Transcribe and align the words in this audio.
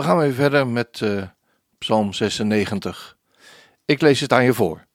We 0.00 0.06
gaan 0.06 0.18
weer 0.18 0.32
verder 0.32 0.66
met 0.66 1.00
uh, 1.00 1.22
Psalm 1.78 2.12
96. 2.12 3.16
Ik 3.84 4.00
lees 4.00 4.20
het 4.20 4.32
aan 4.32 4.44
je 4.44 4.54
voor. 4.54 4.86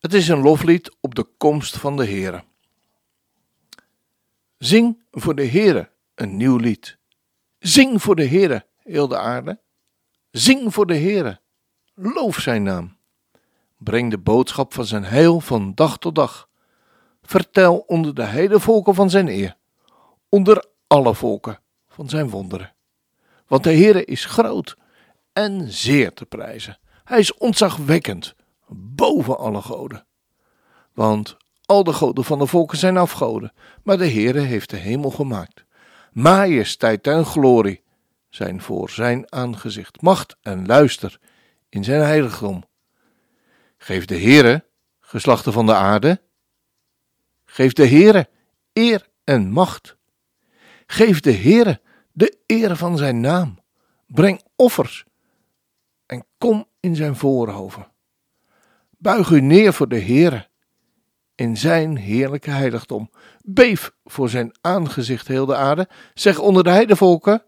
Het 0.00 0.14
is 0.14 0.28
een 0.28 0.40
loflied 0.40 0.96
op 1.00 1.14
de 1.14 1.26
komst 1.36 1.76
van 1.76 1.96
de 1.96 2.06
Heere. 2.06 2.44
Zing 4.58 5.02
voor 5.10 5.34
de 5.34 5.46
Heere 5.46 5.90
een 6.14 6.36
nieuw 6.36 6.56
lied. 6.56 6.98
Zing 7.58 8.02
voor 8.02 8.16
de 8.16 8.26
Heere, 8.26 8.66
heel 8.78 9.08
de 9.08 9.18
aarde. 9.18 9.60
Zing 10.30 10.74
voor 10.74 10.86
de 10.86 10.96
Heere. 10.96 11.40
Loof 11.94 12.38
zijn 12.38 12.62
naam. 12.62 12.96
Breng 13.76 14.10
de 14.10 14.18
boodschap 14.18 14.74
van 14.74 14.84
zijn 14.84 15.04
heil 15.04 15.40
van 15.40 15.74
dag 15.74 15.98
tot 15.98 16.14
dag. 16.14 16.48
Vertel 17.22 17.78
onder 17.78 18.14
de 18.14 18.26
hele 18.26 18.60
volken 18.60 18.94
van 18.94 19.10
zijn 19.10 19.28
eer. 19.28 19.56
Onder 20.28 20.64
alle 20.86 21.14
volken 21.14 21.58
van 21.88 22.08
zijn 22.08 22.28
wonderen. 22.30 22.78
Want 23.50 23.64
de 23.64 23.74
Heere 23.74 24.04
is 24.04 24.24
groot 24.24 24.76
en 25.32 25.72
zeer 25.72 26.12
te 26.12 26.26
prijzen. 26.26 26.78
Hij 27.04 27.18
is 27.18 27.34
ontzagwekkend, 27.34 28.34
boven 28.68 29.38
alle 29.38 29.62
goden. 29.62 30.06
Want 30.92 31.36
al 31.64 31.84
de 31.84 31.92
goden 31.92 32.24
van 32.24 32.38
de 32.38 32.46
volken 32.46 32.78
zijn 32.78 32.96
afgoden, 32.96 33.52
maar 33.82 33.98
de 33.98 34.10
Heere 34.10 34.40
heeft 34.40 34.70
de 34.70 34.76
hemel 34.76 35.10
gemaakt. 35.10 35.64
Majesteit 36.12 37.06
en 37.06 37.26
glorie 37.26 37.82
zijn 38.28 38.60
voor 38.60 38.90
zijn 38.90 39.32
aangezicht, 39.32 40.02
macht 40.02 40.36
en 40.42 40.66
luister 40.66 41.18
in 41.68 41.84
zijn 41.84 42.02
heiligdom. 42.02 42.64
Geef 43.78 44.04
de 44.04 44.18
Heere, 44.18 44.64
geslachten 45.00 45.52
van 45.52 45.66
de 45.66 45.74
aarde, 45.74 46.20
geef 47.44 47.72
de 47.72 47.86
Heere 47.86 48.28
eer 48.72 49.06
en 49.24 49.50
macht. 49.50 49.96
Geef 50.86 51.20
de 51.20 51.32
Heere 51.32 51.80
de 52.12 52.38
eer 52.46 52.76
van 52.76 52.98
zijn 52.98 53.20
naam. 53.20 53.58
Breng 54.06 54.42
offers 54.56 55.04
en 56.06 56.24
kom 56.38 56.66
in 56.80 56.96
zijn 56.96 57.16
voorhoven. 57.16 57.92
Buig 58.98 59.30
u 59.30 59.40
neer 59.40 59.72
voor 59.72 59.88
de 59.88 60.00
Heere 60.00 60.48
in 61.34 61.56
zijn 61.56 61.96
heerlijke 61.96 62.50
heiligdom. 62.50 63.10
Beef 63.44 63.92
voor 64.04 64.28
zijn 64.28 64.52
aangezicht 64.60 65.28
heel 65.28 65.46
de 65.46 65.56
aarde. 65.56 65.88
Zeg 66.14 66.38
onder 66.38 66.64
de 66.64 66.70
heidevolken, 66.70 67.42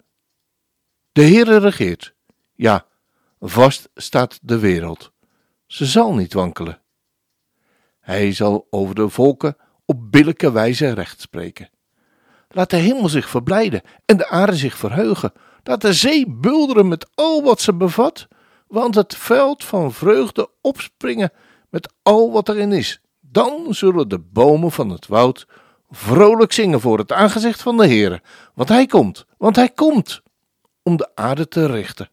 de 1.13 1.23
Heere 1.23 1.57
regeert. 1.57 2.15
Ja, 2.55 2.87
vast 3.41 3.89
staat 3.95 4.39
de 4.43 4.59
wereld. 4.59 5.13
Ze 5.67 5.87
zal 5.87 6.15
niet 6.15 6.33
wankelen. 6.33 6.81
Hij 8.01 8.33
zal 8.33 8.67
over 8.71 8.95
de 8.95 9.09
volken 9.09 9.57
op 9.85 10.11
billijke 10.13 10.53
wijze 10.53 10.93
recht 10.93 11.21
spreken. 11.21 11.71
Laat 12.53 12.71
de 12.71 12.77
hemel 12.77 13.09
zich 13.09 13.29
verblijden 13.29 13.83
en 14.05 14.17
de 14.17 14.29
aarde 14.29 14.57
zich 14.57 14.77
verheugen. 14.77 15.33
Laat 15.63 15.81
de 15.81 15.93
zee 15.93 16.27
bulderen 16.29 16.89
met 16.89 17.11
al 17.15 17.43
wat 17.43 17.61
ze 17.61 17.75
bevat, 17.75 18.29
want 18.67 18.95
het 18.95 19.17
veld 19.17 19.65
van 19.65 19.93
vreugde 19.93 20.51
opspringen 20.61 21.33
met 21.71 21.93
al 22.03 22.33
wat 22.33 22.49
erin 22.49 22.73
is. 22.73 23.01
Dan 23.21 23.75
zullen 23.75 24.09
de 24.09 24.19
bomen 24.19 24.73
van 24.73 24.89
het 24.91 25.07
woud 25.07 25.47
vrolijk 25.91 26.53
zingen 26.53 26.81
voor 26.81 26.99
het 26.99 27.13
aangezicht 27.13 27.63
van 27.63 27.77
de 27.77 27.87
Heere, 27.87 28.23
want 28.55 28.69
hij 28.69 28.87
komt, 28.87 29.27
want 29.39 29.57
hij 29.57 29.69
komt 29.69 30.23
om 30.83 30.97
de 30.97 31.11
aarde 31.15 31.49
te 31.49 31.67
richten. 31.67 32.11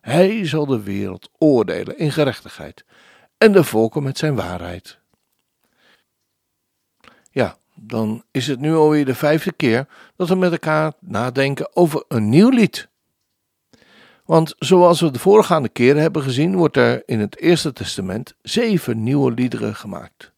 Hij 0.00 0.46
zal 0.46 0.66
de 0.66 0.82
wereld 0.82 1.30
oordelen 1.38 1.98
in 1.98 2.12
gerechtigheid 2.12 2.84
en 3.38 3.52
de 3.52 3.64
volken 3.64 4.02
met 4.02 4.18
zijn 4.18 4.34
waarheid. 4.34 5.00
Ja, 7.30 7.56
dan 7.84 8.24
is 8.30 8.46
het 8.46 8.60
nu 8.60 8.74
alweer 8.74 9.04
de 9.04 9.14
vijfde 9.14 9.52
keer 9.52 9.86
dat 10.16 10.28
we 10.28 10.34
met 10.34 10.52
elkaar 10.52 10.92
nadenken 11.00 11.76
over 11.76 12.04
een 12.08 12.28
nieuw 12.28 12.48
lied. 12.48 12.88
Want 14.24 14.54
zoals 14.58 15.00
we 15.00 15.10
de 15.10 15.18
voorgaande 15.18 15.68
keren 15.68 16.02
hebben 16.02 16.22
gezien, 16.22 16.56
wordt 16.56 16.76
er 16.76 17.02
in 17.06 17.20
het 17.20 17.38
Eerste 17.38 17.72
Testament 17.72 18.34
zeven 18.42 19.02
nieuwe 19.02 19.32
liederen 19.32 19.74
gemaakt. 19.74 20.32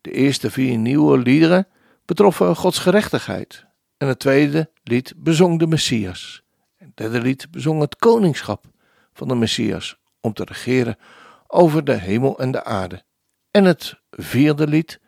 De 0.00 0.10
eerste 0.10 0.50
vier 0.50 0.78
nieuwe 0.78 1.18
liederen 1.18 1.66
betroffen 2.04 2.56
Gods 2.56 2.78
gerechtigheid. 2.78 3.64
En 3.96 4.08
het 4.08 4.18
tweede 4.18 4.70
lied 4.82 5.14
bezong 5.16 5.58
de 5.58 5.66
Messias. 5.66 6.42
Het 6.76 6.96
derde 6.96 7.20
lied 7.20 7.50
bezong 7.50 7.80
het 7.80 7.96
koningschap 7.96 8.64
van 9.12 9.28
de 9.28 9.34
Messias 9.34 9.98
om 10.20 10.32
te 10.32 10.44
regeren 10.44 10.96
over 11.46 11.84
de 11.84 11.92
hemel 11.92 12.38
en 12.38 12.50
de 12.50 12.64
aarde. 12.64 13.02
En 13.50 13.64
het 13.64 14.00
vierde 14.10 14.66
lied 14.66 15.00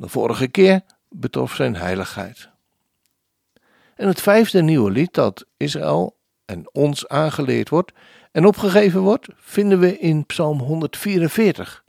de 0.00 0.08
vorige 0.08 0.48
keer 0.48 0.80
betrof 1.08 1.54
zijn 1.54 1.76
heiligheid. 1.76 2.48
En 3.94 4.06
het 4.06 4.20
vijfde 4.20 4.62
nieuwe 4.62 4.90
lied 4.90 5.14
dat 5.14 5.46
Israël 5.56 6.16
en 6.44 6.68
ons 6.72 7.08
aangeleerd 7.08 7.68
wordt 7.68 7.92
en 8.32 8.46
opgegeven 8.46 9.00
wordt, 9.00 9.28
vinden 9.36 9.78
we 9.78 9.98
in 9.98 10.26
Psalm 10.26 10.58
144. 10.58 11.84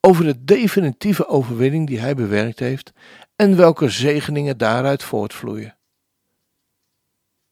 Over 0.00 0.24
de 0.24 0.44
definitieve 0.44 1.26
overwinning 1.26 1.86
die 1.86 2.00
hij 2.00 2.14
bewerkt 2.14 2.58
heeft 2.58 2.92
en 3.36 3.56
welke 3.56 3.88
zegeningen 3.88 4.58
daaruit 4.58 5.02
voortvloeien. 5.02 5.76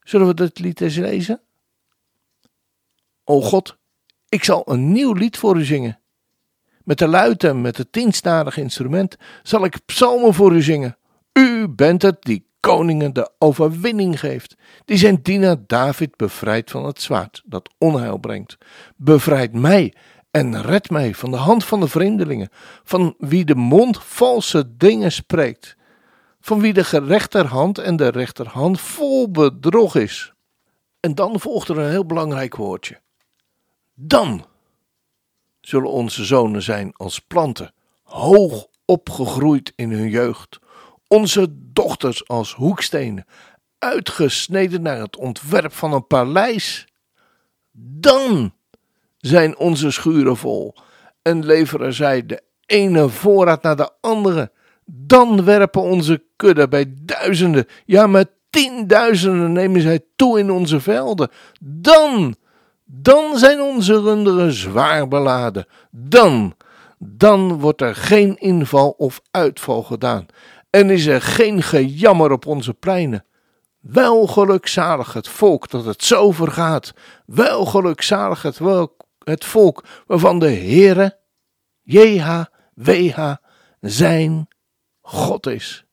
Zullen 0.03 0.26
we 0.26 0.34
dit 0.34 0.59
lied 0.59 0.81
eens 0.81 0.97
lezen? 0.97 1.41
O 3.25 3.41
God, 3.41 3.76
ik 4.28 4.44
zal 4.44 4.62
een 4.64 4.93
nieuw 4.93 5.12
lied 5.12 5.38
voor 5.38 5.56
u 5.56 5.64
zingen. 5.64 6.01
Met 6.84 6.98
de 6.98 7.09
luiten, 7.09 7.60
met 7.60 7.76
het 7.76 7.93
tienstadige 7.93 8.60
instrument, 8.60 9.16
zal 9.43 9.65
ik 9.65 9.84
psalmen 9.84 10.34
voor 10.34 10.53
u 10.53 10.62
zingen. 10.62 10.97
U 11.32 11.69
bent 11.69 12.03
het 12.03 12.16
die 12.20 12.47
koningen 12.60 13.12
de 13.12 13.31
overwinning 13.38 14.20
geeft, 14.20 14.56
die 14.84 14.97
zijn 14.97 15.19
dienaar 15.22 15.56
David 15.66 16.16
bevrijdt 16.16 16.70
van 16.70 16.84
het 16.84 17.00
zwaard 17.00 17.43
dat 17.44 17.75
onheil 17.78 18.19
brengt. 18.19 18.59
Bevrijd 18.97 19.53
mij 19.53 19.94
en 20.31 20.62
red 20.62 20.91
mij 20.91 21.15
van 21.15 21.31
de 21.31 21.37
hand 21.37 21.65
van 21.65 21.81
de 21.81 21.88
vreemdelingen, 21.88 22.48
van 22.84 23.14
wie 23.19 23.44
de 23.44 23.54
mond 23.54 24.03
valse 24.03 24.76
dingen 24.76 25.12
spreekt, 25.12 25.76
van 26.41 26.60
wie 26.60 26.72
de 26.72 27.00
rechterhand 27.06 27.78
en 27.78 27.97
de 27.97 28.09
rechterhand 28.09 28.81
vol 28.81 29.31
bedrog 29.31 29.97
is. 29.97 30.32
En 31.00 31.14
dan 31.14 31.41
volgt 31.41 31.69
er 31.69 31.78
een 31.78 31.91
heel 31.91 32.06
belangrijk 32.06 32.56
woordje. 32.56 33.00
Dan 33.94 34.47
zullen 35.66 35.90
onze 35.90 36.24
zonen 36.24 36.62
zijn 36.62 36.92
als 36.96 37.18
planten, 37.18 37.72
hoog 38.02 38.66
opgegroeid 38.84 39.72
in 39.76 39.90
hun 39.90 40.08
jeugd, 40.08 40.58
onze 41.06 41.46
dochters 41.50 42.28
als 42.28 42.54
hoekstenen, 42.54 43.24
uitgesneden 43.78 44.82
naar 44.82 44.98
het 44.98 45.16
ontwerp 45.16 45.72
van 45.72 45.92
een 45.92 46.06
paleis. 46.06 46.86
Dan 47.72 48.54
zijn 49.18 49.58
onze 49.58 49.90
schuren 49.90 50.36
vol 50.36 50.74
en 51.22 51.44
leveren 51.44 51.94
zij 51.94 52.26
de 52.26 52.42
ene 52.66 53.08
voorraad 53.08 53.62
naar 53.62 53.76
de 53.76 53.90
andere. 54.00 54.52
Dan 54.84 55.44
werpen 55.44 55.82
onze 55.82 56.25
kudden 56.37 56.70
bij 56.70 56.94
duizenden, 56.96 57.66
ja 57.84 58.06
met 58.06 58.31
tienduizenden 58.50 59.52
nemen 59.52 59.81
zij 59.81 60.00
toe 60.16 60.38
in 60.38 60.50
onze 60.50 60.81
velden. 60.81 61.31
Dan 61.60 62.37
dan 62.94 63.38
zijn 63.38 63.60
onze 63.60 64.00
runderen 64.00 64.52
zwaar 64.52 65.08
beladen. 65.08 65.66
Dan, 65.90 66.56
dan 66.98 67.58
wordt 67.60 67.80
er 67.80 67.94
geen 67.94 68.36
inval 68.36 68.90
of 68.90 69.20
uitval 69.30 69.82
gedaan. 69.82 70.26
En 70.70 70.90
is 70.90 71.06
er 71.06 71.22
geen 71.22 71.62
gejammer 71.62 72.30
op 72.30 72.46
onze 72.46 72.74
pleinen. 72.74 73.24
Wel 73.80 74.26
gelukzalig 74.26 75.12
het 75.12 75.28
volk 75.28 75.70
dat 75.70 75.84
het 75.84 76.04
zo 76.04 76.30
vergaat. 76.30 76.92
Wel 77.26 77.64
gelukzalig 77.64 78.42
het, 78.42 78.58
het 79.18 79.44
volk 79.44 79.84
waarvan 80.06 80.38
de 80.38 80.50
Heere, 80.50 81.18
JHWH, 81.82 83.34
zijn 83.80 84.48
God 85.00 85.46
is. 85.46 85.84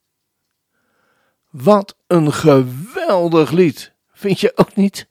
Wat 1.49 1.95
een 2.07 2.33
geweldig 2.33 3.51
lied, 3.51 3.93
vind 4.11 4.39
je 4.39 4.51
ook 4.55 4.75
niet? 4.75 5.07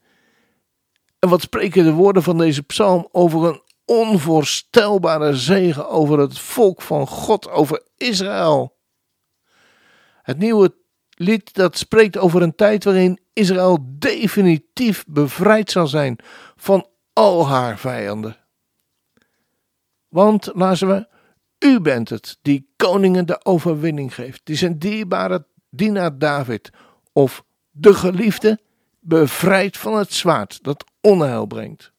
En 1.18 1.28
wat 1.28 1.40
spreken 1.40 1.84
de 1.84 1.92
woorden 1.92 2.22
van 2.22 2.38
deze 2.38 2.62
psalm 2.62 3.08
over 3.12 3.48
een 3.48 3.62
onvoorstelbare 3.84 5.36
zegen 5.36 5.88
over 5.88 6.18
het 6.18 6.38
volk 6.38 6.82
van 6.82 7.06
God, 7.06 7.50
over 7.50 7.82
Israël. 7.96 8.76
Het 10.22 10.38
nieuwe 10.38 10.74
lied 11.10 11.54
dat 11.54 11.78
spreekt 11.78 12.18
over 12.18 12.42
een 12.42 12.54
tijd 12.54 12.84
waarin 12.84 13.20
Israël 13.32 13.78
definitief 13.88 15.04
bevrijd 15.06 15.70
zal 15.70 15.86
zijn 15.86 16.18
van 16.56 16.86
al 17.12 17.48
haar 17.48 17.78
vijanden. 17.78 18.36
Want, 20.08 20.50
laten 20.54 20.88
we, 20.88 21.08
u 21.58 21.80
bent 21.80 22.08
het 22.08 22.38
die 22.42 22.72
koningen 22.76 23.26
de 23.26 23.44
overwinning 23.44 24.14
geeft, 24.14 24.40
die 24.44 24.56
zijn 24.56 24.78
dierbare 24.78 25.46
dienaar 25.70 26.18
David 26.18 26.70
of 27.12 27.44
de 27.70 27.94
geliefde 27.94 28.60
bevrijdt 29.00 29.78
van 29.78 29.96
het 29.96 30.12
zwaard 30.12 30.58
dat 30.62 30.84
onheil 31.00 31.46
brengt. 31.46 31.92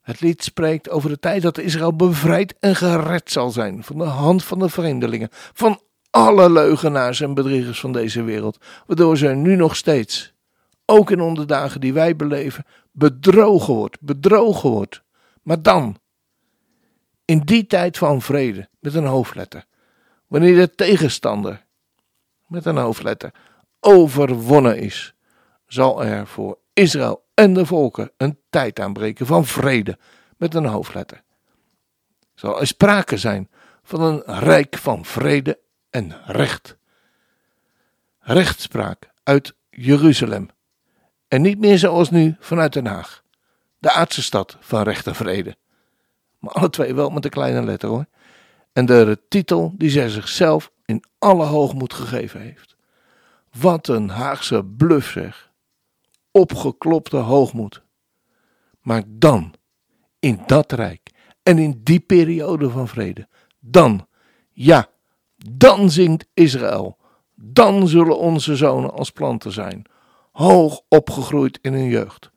Het 0.00 0.20
lied 0.20 0.44
spreekt 0.44 0.90
over 0.90 1.08
de 1.08 1.18
tijd 1.18 1.42
dat 1.42 1.58
Israël 1.58 1.96
bevrijd 1.96 2.54
en 2.58 2.76
gered 2.76 3.30
zal 3.30 3.50
zijn 3.50 3.84
van 3.84 3.98
de 3.98 4.04
hand 4.04 4.44
van 4.44 4.58
de 4.58 4.68
vreemdelingen, 4.68 5.28
van 5.30 5.80
alle 6.10 6.50
leugenaars 6.50 7.20
en 7.20 7.34
bedriegers 7.34 7.80
van 7.80 7.92
deze 7.92 8.22
wereld, 8.22 8.58
waardoor 8.86 9.16
ze 9.16 9.28
nu 9.28 9.56
nog 9.56 9.76
steeds, 9.76 10.34
ook 10.84 11.10
in 11.10 11.20
onze 11.20 11.44
dagen 11.44 11.80
die 11.80 11.92
wij 11.92 12.16
beleven, 12.16 12.64
bedrogen 12.92 13.74
wordt, 13.74 14.00
bedrogen 14.00 14.70
wordt. 14.70 15.02
Maar 15.42 15.62
dan, 15.62 15.98
in 17.24 17.40
die 17.40 17.66
tijd 17.66 17.98
van 17.98 18.22
vrede, 18.22 18.68
met 18.80 18.94
een 18.94 19.06
hoofdletter, 19.06 19.64
wanneer 20.26 20.56
de 20.56 20.74
tegenstander, 20.74 21.64
met 22.46 22.64
een 22.64 22.76
hoofdletter, 22.76 23.34
overwonnen 23.80 24.78
is, 24.78 25.15
zal 25.66 26.04
er 26.04 26.26
voor 26.26 26.58
Israël 26.72 27.24
en 27.34 27.54
de 27.54 27.66
volken 27.66 28.10
een 28.16 28.38
tijd 28.50 28.80
aanbreken 28.80 29.26
van 29.26 29.46
vrede, 29.46 29.98
met 30.36 30.54
een 30.54 30.64
hoofdletter. 30.64 31.22
Zal 32.34 32.60
er 32.60 32.66
sprake 32.66 33.16
zijn 33.16 33.50
van 33.82 34.00
een 34.00 34.22
rijk 34.24 34.76
van 34.76 35.04
vrede 35.04 35.58
en 35.90 36.16
recht. 36.26 36.76
Rechtspraak 38.18 39.10
uit 39.22 39.54
Jeruzalem. 39.70 40.48
En 41.28 41.42
niet 41.42 41.58
meer 41.58 41.78
zoals 41.78 42.10
nu 42.10 42.36
vanuit 42.40 42.72
Den 42.72 42.86
Haag, 42.86 43.22
de 43.78 43.92
aardse 43.92 44.22
stad 44.22 44.56
van 44.60 44.82
recht 44.82 45.06
en 45.06 45.14
vrede. 45.14 45.56
Maar 46.38 46.52
alle 46.52 46.70
twee 46.70 46.94
wel 46.94 47.10
met 47.10 47.24
een 47.24 47.30
kleine 47.30 47.62
letter 47.62 47.88
hoor. 47.88 48.06
En 48.72 48.86
de 48.86 49.18
titel 49.28 49.72
die 49.76 49.90
zij 49.90 50.08
zichzelf 50.08 50.70
in 50.84 51.04
alle 51.18 51.44
hoogmoed 51.44 51.94
gegeven 51.94 52.40
heeft. 52.40 52.76
Wat 53.58 53.88
een 53.88 54.08
Haagse 54.08 54.64
bluff 54.64 55.10
zeg. 55.10 55.45
Opgeklopte 56.36 57.16
hoogmoed. 57.16 57.82
Maar 58.80 59.02
dan, 59.06 59.54
in 60.18 60.40
dat 60.46 60.72
rijk 60.72 61.10
en 61.42 61.58
in 61.58 61.80
die 61.82 62.00
periode 62.00 62.70
van 62.70 62.88
vrede, 62.88 63.28
dan, 63.60 64.06
ja, 64.52 64.88
dan 65.36 65.90
zingt 65.90 66.26
Israël. 66.34 66.96
Dan 67.34 67.88
zullen 67.88 68.18
onze 68.18 68.56
zonen 68.56 68.92
als 68.92 69.10
planten 69.10 69.52
zijn, 69.52 69.84
hoog 70.32 70.80
opgegroeid 70.88 71.58
in 71.62 71.72
hun 71.72 71.88
jeugd. 71.88 72.30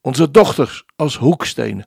Onze 0.00 0.30
dochters 0.30 0.84
als 0.96 1.16
hoekstenen, 1.16 1.86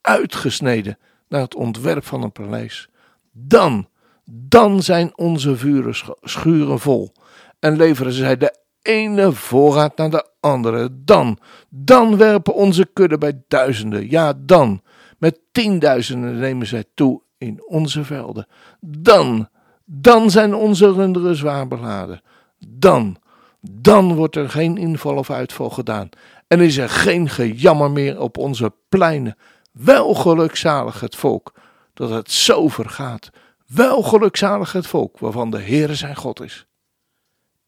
uitgesneden 0.00 0.98
naar 1.28 1.40
het 1.40 1.54
ontwerp 1.54 2.04
van 2.04 2.22
een 2.22 2.32
paleis. 2.32 2.88
Dan, 3.32 3.88
dan 4.24 4.82
zijn 4.82 5.18
onze 5.18 5.56
vuren 5.56 6.16
schuren 6.20 6.78
vol 6.78 7.12
en 7.58 7.76
leveren 7.76 8.12
zij 8.12 8.36
de 8.36 8.58
ene 8.82 9.32
voorraad 9.32 9.96
naar 9.96 10.10
de 10.10 10.28
andere. 10.40 10.88
Dan, 11.04 11.38
dan 11.68 12.16
werpen 12.16 12.54
onze 12.54 12.88
kudden 12.92 13.18
bij 13.18 13.42
duizenden. 13.48 14.10
Ja, 14.10 14.32
dan, 14.36 14.82
met 15.18 15.40
tienduizenden 15.52 16.38
nemen 16.38 16.66
zij 16.66 16.84
toe 16.94 17.22
in 17.38 17.62
onze 17.66 18.04
velden. 18.04 18.46
Dan, 18.80 19.48
dan 19.84 20.30
zijn 20.30 20.54
onze 20.54 20.92
runderen 20.92 21.36
zwaar 21.36 21.68
beladen. 21.68 22.20
Dan, 22.68 23.16
dan 23.60 24.14
wordt 24.14 24.36
er 24.36 24.50
geen 24.50 24.76
inval 24.76 25.16
of 25.16 25.30
uitval 25.30 25.70
gedaan. 25.70 26.08
En 26.46 26.60
is 26.60 26.76
er 26.76 26.88
geen 26.88 27.28
gejammer 27.28 27.90
meer 27.90 28.20
op 28.20 28.38
onze 28.38 28.72
pleinen. 28.88 29.36
Wel 29.72 30.14
gelukzalig 30.14 31.00
het 31.00 31.16
volk 31.16 31.52
dat 31.94 32.10
het 32.10 32.30
zo 32.30 32.68
vergaat. 32.68 33.30
Wel 33.66 34.02
gelukzalig 34.02 34.72
het 34.72 34.86
volk 34.86 35.18
waarvan 35.18 35.50
de 35.50 35.60
Heere 35.60 35.94
zijn 35.94 36.16
God 36.16 36.40
is. 36.40 36.66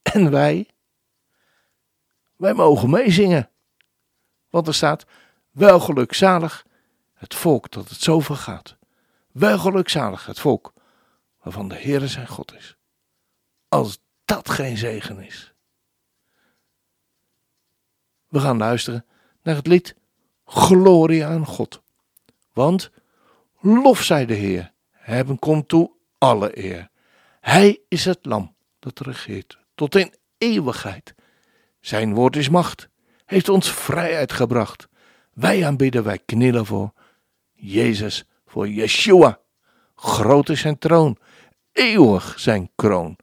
En 0.03 0.31
wij? 0.31 0.67
Wij 2.43 2.55
mogen 2.55 2.91
meezingen. 2.91 3.51
Want 4.51 4.67
er 4.67 4.75
staat, 4.75 5.07
wel 5.51 5.81
gelukzalig 5.81 6.67
het 7.15 7.35
volk 7.35 7.71
dat 7.71 7.89
het 7.89 8.01
zo 8.01 8.21
vergaat. 8.21 8.77
Wel 9.33 9.59
gelukzalig 9.59 10.27
het 10.27 10.39
volk 10.39 10.73
waarvan 11.43 11.69
de 11.69 11.75
Heere 11.75 12.09
zijn 12.09 12.27
God 12.27 12.55
is. 12.55 12.77
Als 13.69 13.99
dat 14.25 14.49
geen 14.49 14.77
zegen 14.77 15.21
is. 15.21 15.55
We 18.29 18.41
gaan 18.41 18.59
luisteren 18.59 19.07
naar 19.43 19.55
het 19.55 19.67
lied 19.67 19.97
Gloria 20.45 21.29
aan 21.29 21.47
God. 21.47 21.83
Want 22.53 22.91
lof 23.61 24.03
zij 24.03 24.27
de 24.27 24.35
Heer, 24.35 24.73
hebben 24.91 25.39
komt 25.39 25.69
toe 25.69 25.93
alle 26.19 26.65
eer. 26.65 26.91
Hij 27.41 27.81
is 27.89 28.05
het 28.05 28.25
lam 28.27 28.55
dat 28.79 29.01
regeert 29.01 29.59
tot 29.75 29.95
in 29.95 30.15
eeuwigheid. 30.39 31.15
Zijn 31.83 32.15
woord 32.15 32.37
is 32.37 32.49
macht, 32.49 32.89
heeft 33.25 33.49
ons 33.49 33.73
vrijheid 33.73 34.33
gebracht. 34.33 34.89
Wij 35.33 35.67
aanbidden, 35.67 36.05
wij 36.05 36.19
knielen 36.19 36.67
voor 36.67 36.93
Jezus, 37.53 38.25
voor 38.47 38.69
Yeshua. 38.69 39.41
Groot 39.95 40.49
is 40.49 40.61
zijn 40.61 40.79
troon, 40.79 41.17
eeuwig 41.73 42.35
zijn 42.41 42.71
kroon. 42.75 43.17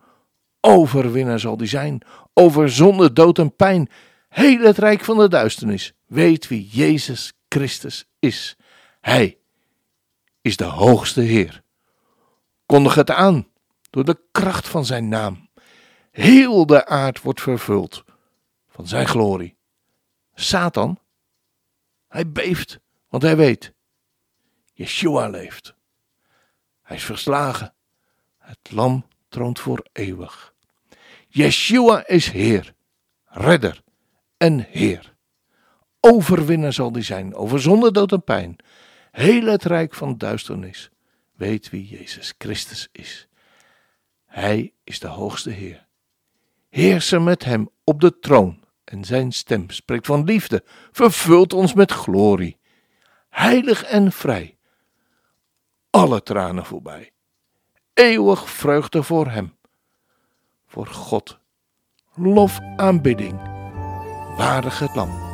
Overwinnaar 0.62 1.40
zal 1.40 1.58
die 1.58 1.68
zijn, 1.68 2.02
over 2.34 2.72
zonde, 2.72 3.14
dood 3.14 3.38
en 3.38 3.56
pijn. 3.56 3.90
Heel 4.30 4.60
het 4.60 4.78
rijk 4.78 5.04
van 5.04 5.18
de 5.18 5.28
duisternis 5.28 5.94
weet 6.06 6.48
wie 6.48 6.68
Jezus 6.68 7.34
Christus 7.48 8.10
is. 8.20 8.58
Hij 9.02 9.38
is 10.42 10.58
de 10.58 10.64
hoogste 10.64 11.22
Heer. 11.22 11.64
Kondig 12.66 12.96
het 12.96 13.12
aan 13.12 13.48
door 13.90 14.06
de 14.06 14.20
kracht 14.32 14.68
van 14.68 14.86
zijn 14.86 15.08
naam. 15.08 15.50
Heel 16.12 16.66
de 16.66 16.86
aard 16.86 17.22
wordt 17.22 17.42
vervuld 17.42 18.04
van 18.80 18.88
zijn 18.88 19.08
glorie. 19.08 19.58
Satan, 20.34 21.00
hij 22.08 22.32
beeft, 22.32 22.80
want 23.10 23.24
hij 23.24 23.38
weet, 23.38 23.74
Yeshua 24.74 25.28
leeft. 25.28 25.76
Hij 26.82 26.96
is 26.96 27.04
verslagen. 27.04 27.74
Het 28.38 28.72
lam 28.72 29.06
troont 29.28 29.60
voor 29.60 29.86
eeuwig. 29.92 30.54
Yeshua 31.28 32.08
is 32.08 32.30
Heer, 32.30 32.74
Redder 33.26 33.82
en 34.38 34.60
Heer. 34.70 35.16
Overwinnaar 36.00 36.74
zal 36.74 36.92
die 36.92 37.04
zijn 37.04 37.36
over 37.36 37.62
zonde, 37.62 37.92
dood 37.92 38.12
en 38.12 38.24
pijn. 38.24 38.56
Heel 39.12 39.46
het 39.46 39.64
rijk 39.64 39.94
van 39.94 40.18
duisternis 40.18 40.90
weet 41.36 41.70
wie 41.70 41.88
Jezus 41.88 42.34
Christus 42.38 42.90
is. 42.92 43.28
Hij 44.26 44.74
is 44.84 45.00
de 45.00 45.08
hoogste 45.08 45.50
Heer. 45.50 45.88
Heersen 46.70 47.24
met 47.24 47.44
hem 47.44 47.70
op 47.84 48.02
de 48.02 48.20
troon 48.20 48.59
en 48.90 49.04
zijn 49.04 49.32
stem 49.32 49.70
spreekt 49.70 50.06
van 50.06 50.24
liefde, 50.24 50.64
vervult 50.92 51.54
ons 51.54 51.74
met 51.74 51.92
glorie. 51.92 52.58
Heilig 53.30 53.84
en 53.84 54.12
vrij, 54.12 54.58
alle 55.90 56.24
tranen 56.24 56.66
voorbij. 56.66 57.12
Eeuwig 57.94 58.50
vreugde 58.50 59.04
voor 59.04 59.28
hem, 59.28 59.58
voor 60.68 60.88
God. 60.88 61.40
Lof 62.16 62.60
aanbidding, 62.76 63.42
waardig 64.38 64.80
het 64.80 64.96
lam. 64.96 65.29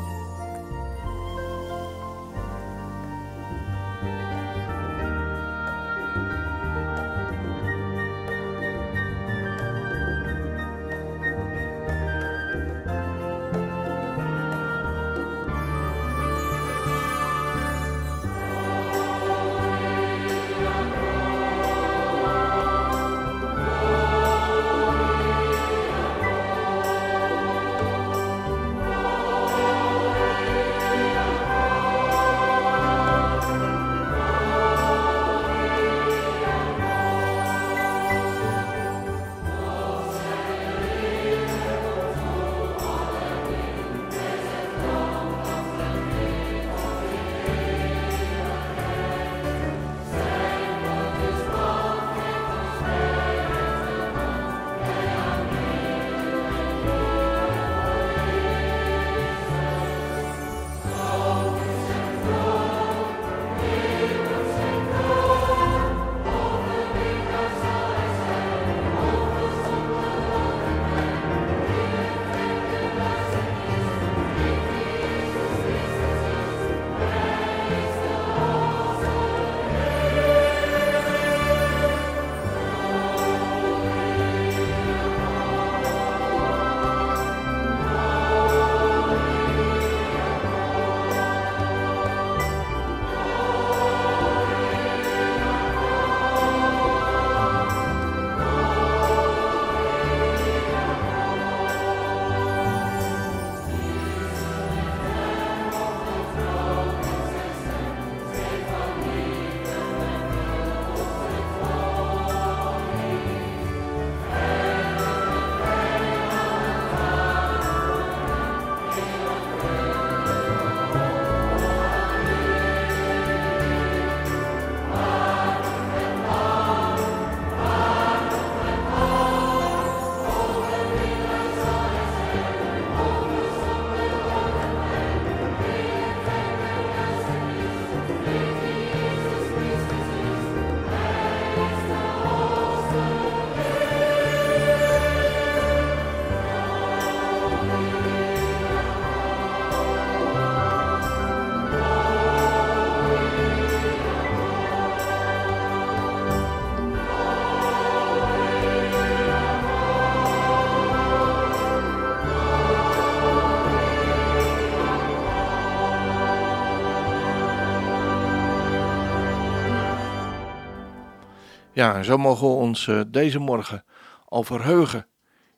Ja, 171.76 172.04
zo 172.04 172.18
mogen 172.18 172.48
we 172.48 172.54
ons 172.54 172.88
uh, 172.88 173.02
deze 173.08 173.40
morgen 173.40 173.86
al 174.26 174.44
verheugen 174.44 175.08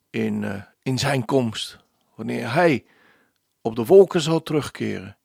in, 0.09 0.41
uh, 0.41 0.63
in 0.81 0.99
zijn 0.99 1.25
komst. 1.25 1.77
Wanneer 2.15 2.53
hij 2.53 2.85
op 3.61 3.75
de 3.75 3.85
wolken 3.85 4.21
zal 4.21 4.41
terugkeren 4.43 5.17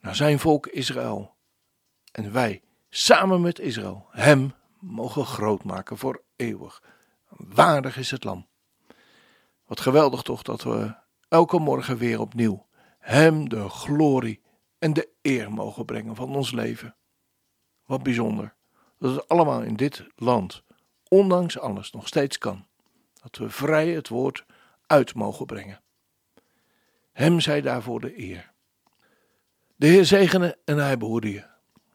naar 0.00 0.14
zijn 0.14 0.38
volk 0.38 0.66
Israël. 0.66 1.34
En 2.12 2.32
wij 2.32 2.62
samen 2.88 3.40
met 3.40 3.58
Israël 3.58 4.06
hem 4.10 4.54
mogen 4.80 5.24
groot 5.24 5.64
maken 5.64 5.98
voor 5.98 6.22
eeuwig. 6.36 6.82
Waardig 7.28 7.96
is 7.96 8.10
het 8.10 8.24
lam. 8.24 8.48
Wat 9.66 9.80
geweldig 9.80 10.22
toch 10.22 10.42
dat 10.42 10.62
we 10.62 10.94
elke 11.28 11.58
morgen 11.58 11.96
weer 11.96 12.20
opnieuw 12.20 12.66
hem 12.98 13.48
de 13.48 13.68
glorie 13.68 14.42
en 14.78 14.92
de 14.92 15.08
eer 15.22 15.52
mogen 15.52 15.84
brengen 15.84 16.16
van 16.16 16.36
ons 16.36 16.52
leven. 16.52 16.96
Wat 17.84 18.02
bijzonder 18.02 18.56
dat 18.98 19.14
het 19.14 19.28
allemaal 19.28 19.62
in 19.62 19.76
dit 19.76 20.06
land, 20.16 20.62
ondanks 21.08 21.58
alles, 21.58 21.90
nog 21.90 22.06
steeds 22.06 22.38
kan. 22.38 22.66
Dat 23.22 23.36
we 23.36 23.50
vrij 23.50 23.88
het 23.88 24.08
woord 24.08 24.44
uit 24.86 25.14
mogen 25.14 25.46
brengen. 25.46 25.80
Hem 27.12 27.40
zij 27.40 27.60
daarvoor 27.60 28.00
de 28.00 28.18
eer. 28.18 28.52
De 29.76 29.86
Heer 29.86 30.04
zegene 30.04 30.58
en 30.64 30.76
hij 30.78 30.98
behoede 30.98 31.32
je. 31.32 31.44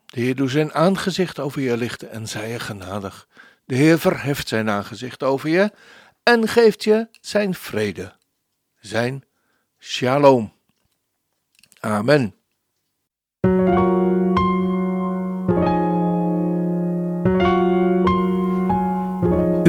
De 0.05 0.19
Heer 0.19 0.35
doet 0.35 0.51
zijn 0.51 0.73
aangezicht 0.73 1.39
over 1.39 1.61
je 1.61 1.77
lichten 1.77 2.11
en 2.11 2.27
zij 2.27 2.49
je 2.49 2.59
genadig. 2.59 3.27
De 3.65 3.75
Heer 3.75 3.99
verheft 3.99 4.47
zijn 4.47 4.69
aangezicht 4.69 5.23
over 5.23 5.49
je 5.49 5.71
en 6.23 6.47
geeft 6.47 6.83
je 6.83 7.07
zijn 7.21 7.53
vrede, 7.53 8.15
zijn 8.79 9.23
shalom. 9.79 10.53
Amen. 11.79 12.42